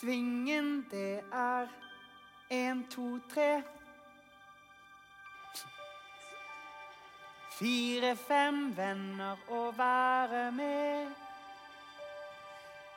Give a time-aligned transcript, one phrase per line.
[0.00, 1.66] Svingen, det er
[2.50, 3.62] en, to, tre.
[7.56, 11.14] Fire-fem venner å være med.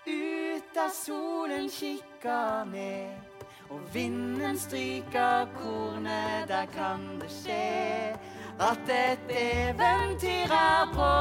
[0.09, 6.49] Ut av solen kikker ned, og vinden stryker kornet.
[6.51, 8.17] Der kan det skje
[8.59, 11.18] at et eventyr er på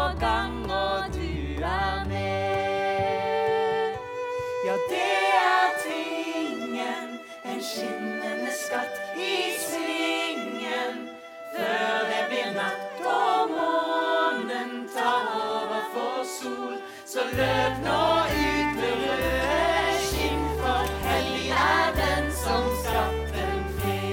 [17.18, 24.04] Så løp nå ut med røde skinn, for hellig er den som skapte en fri.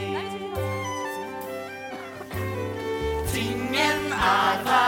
[3.35, 4.84] Tingen er verdt